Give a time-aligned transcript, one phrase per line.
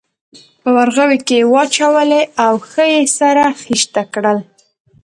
[0.61, 4.37] په ورغوي کې یې واچولې او ښه یې سره خیشته کړل.